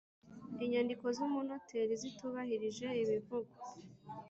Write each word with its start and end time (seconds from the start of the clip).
inyandiko 0.63 1.05
z’ 1.15 1.17
umunoteri 1.27 1.93
zitubahirije 2.01 2.87
ibivugwa 3.01 3.61